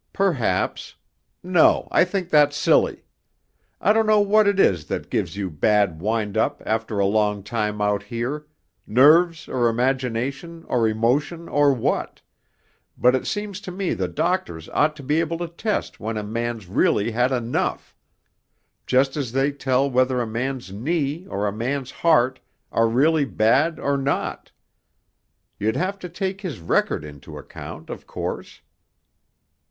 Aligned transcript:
'Perhaps 0.13 0.95
no, 1.43 1.87
I 1.91 2.05
think 2.05 2.29
that's 2.31 2.57
silly. 2.57 3.03
I 3.79 3.93
don't 3.93 4.07
know 4.07 4.19
what 4.19 4.47
it 4.47 4.59
is 4.59 4.87
that 4.87 5.11
gives 5.11 5.37
you 5.37 5.51
bad 5.51 6.01
wind 6.01 6.35
up 6.35 6.59
after 6.65 6.97
a 6.97 7.05
long 7.05 7.43
time 7.43 7.79
out 7.81 8.01
here, 8.01 8.47
nerves 8.87 9.47
or 9.47 9.69
imagination 9.69 10.65
or 10.67 10.87
emotion 10.87 11.47
or 11.47 11.71
what, 11.71 12.19
but 12.97 13.13
it 13.13 13.27
seems 13.27 13.61
to 13.61 13.71
me 13.71 13.93
the 13.93 14.07
doctors 14.07 14.67
ought 14.69 14.95
to 14.95 15.03
be 15.03 15.19
able 15.19 15.37
to 15.37 15.47
test 15.47 15.99
when 15.99 16.17
a 16.17 16.23
man's 16.23 16.65
really 16.65 17.11
had 17.11 17.31
enough; 17.31 17.95
just 18.87 19.15
as 19.15 19.33
they 19.33 19.51
tell 19.51 19.87
whether 19.87 20.19
a 20.19 20.25
man's 20.25 20.73
knee 20.73 21.27
or 21.27 21.45
a 21.47 21.53
man's 21.53 21.91
heart 21.91 22.39
are 22.71 22.89
really 22.89 23.23
bad 23.23 23.79
or 23.79 23.99
not. 23.99 24.51
You'd 25.59 25.75
have 25.77 25.99
to 25.99 26.09
take 26.09 26.41
his 26.41 26.59
record 26.59 27.03
into 27.05 27.37
account, 27.37 27.91
of 27.91 28.07
course....' 28.07 28.61